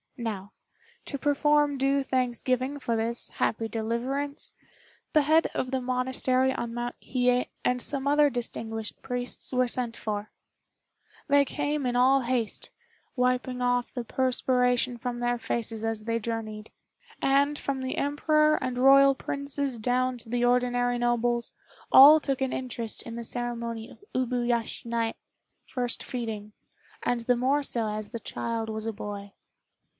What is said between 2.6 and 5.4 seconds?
for this happy deliverance, the